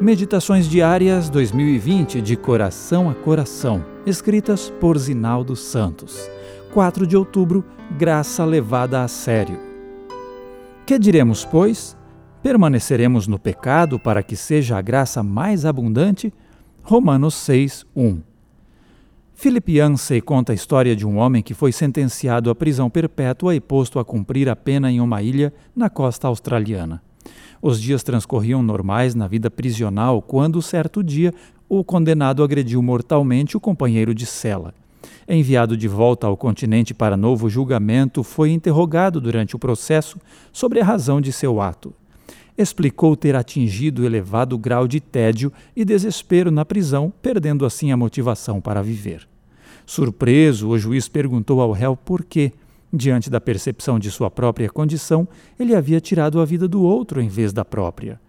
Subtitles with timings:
[0.00, 6.26] Meditações Diárias 2020 de Coração a Coração, escritas por Zinaldo Santos.
[6.72, 7.62] 4 de outubro,
[7.98, 9.60] Graça levada a sério.
[10.86, 11.98] Que diremos, pois?
[12.42, 16.32] Permaneceremos no pecado para que seja a graça mais abundante?
[16.82, 18.22] Romanos 6, 1.
[19.34, 23.60] Philip Yancey conta a história de um homem que foi sentenciado à prisão perpétua e
[23.60, 27.02] posto a cumprir a pena em uma ilha na costa australiana.
[27.62, 31.32] Os dias transcorriam normais na vida prisional quando, certo dia,
[31.68, 34.74] o condenado agrediu mortalmente o companheiro de cela.
[35.28, 40.18] Enviado de volta ao continente para novo julgamento, foi interrogado durante o processo
[40.52, 41.94] sobre a razão de seu ato.
[42.58, 48.60] Explicou ter atingido elevado grau de tédio e desespero na prisão, perdendo assim a motivação
[48.60, 49.26] para viver.
[49.86, 52.52] Surpreso, o juiz perguntou ao réu por quê.
[52.92, 57.28] Diante da percepção de sua própria condição, ele havia tirado a vida do outro em
[57.28, 58.20] vez da própria.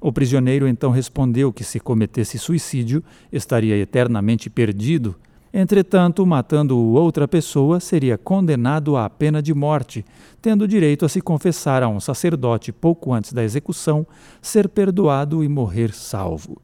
[0.00, 5.16] O prisioneiro então respondeu que se cometesse suicídio, estaria eternamente perdido.
[5.52, 10.04] Entretanto, matando outra pessoa, seria condenado à pena de morte,
[10.40, 14.06] tendo direito a se confessar a um sacerdote pouco antes da execução,
[14.40, 16.60] ser perdoado e morrer salvo.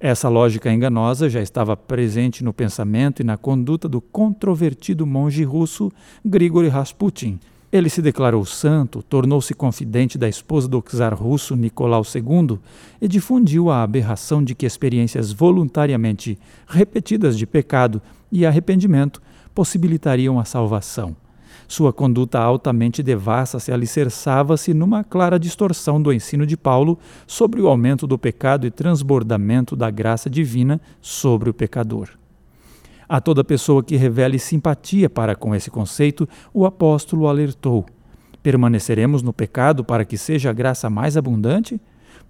[0.00, 5.90] Essa lógica enganosa já estava presente no pensamento e na conduta do controvertido monge russo
[6.24, 7.38] Grigory Rasputin.
[7.72, 12.58] Ele se declarou santo, tornou-se confidente da esposa do czar russo Nicolau II
[13.00, 18.00] e difundiu a aberração de que experiências voluntariamente repetidas de pecado
[18.30, 19.20] e arrependimento
[19.52, 21.16] possibilitariam a salvação.
[21.66, 27.68] Sua conduta altamente devassa se alicerçava-se numa clara distorção do ensino de Paulo sobre o
[27.68, 32.10] aumento do pecado e transbordamento da graça divina sobre o pecador.
[33.08, 37.84] A toda pessoa que revele simpatia para com esse conceito, o apóstolo alertou:
[38.42, 41.80] Permaneceremos no pecado para que seja a graça mais abundante?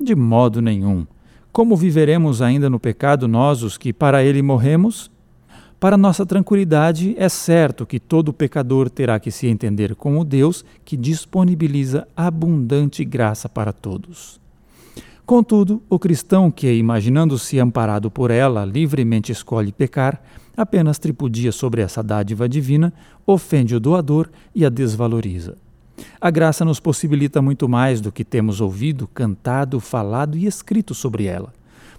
[0.00, 1.06] De modo nenhum.
[1.52, 5.10] Como viveremos ainda no pecado nós, os que para ele morremos?
[5.84, 10.96] Para nossa tranquilidade, é certo que todo pecador terá que se entender como Deus que
[10.96, 14.40] disponibiliza abundante graça para todos.
[15.26, 20.22] Contudo, o cristão que, imaginando-se amparado por ela, livremente escolhe pecar,
[20.56, 22.90] apenas tripudia sobre essa dádiva divina,
[23.26, 25.54] ofende o doador e a desvaloriza.
[26.18, 31.26] A graça nos possibilita muito mais do que temos ouvido, cantado, falado e escrito sobre
[31.26, 31.52] ela.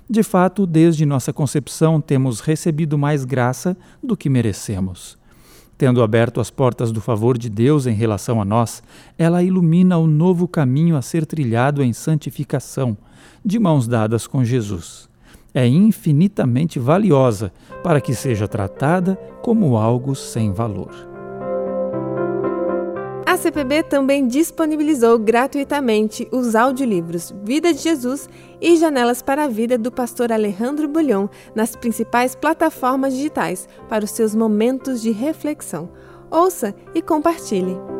[0.07, 5.17] De fato, desde nossa concepção temos recebido mais graça do que merecemos.
[5.77, 8.81] Tendo aberto as portas do favor de Deus em relação a nós,
[9.17, 12.95] ela ilumina o novo caminho a ser trilhado em santificação,
[13.43, 15.09] de mãos dadas com Jesus.
[15.53, 17.51] É infinitamente valiosa
[17.83, 21.14] para que seja tratada como algo sem valor.
[23.35, 28.29] A CPB também disponibilizou gratuitamente os audiolivros Vida de Jesus
[28.61, 34.11] e Janelas para a Vida do pastor Alejandro Bulhon nas principais plataformas digitais para os
[34.11, 35.89] seus momentos de reflexão.
[36.31, 37.94] Ouça e compartilhe.